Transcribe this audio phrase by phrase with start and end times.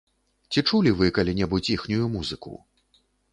[0.53, 2.55] Ці чулі вы калі-небудзь іхнюю музыку?